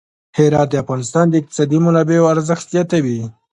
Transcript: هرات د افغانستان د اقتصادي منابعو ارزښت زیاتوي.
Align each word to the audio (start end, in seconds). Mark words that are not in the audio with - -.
هرات 0.37 0.67
د 0.71 0.75
افغانستان 0.83 1.25
د 1.29 1.33
اقتصادي 1.41 1.77
منابعو 1.85 2.31
ارزښت 2.35 2.65
زیاتوي. 2.73 3.19